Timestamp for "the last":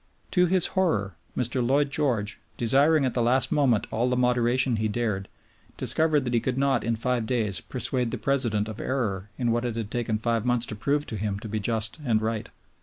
3.13-3.51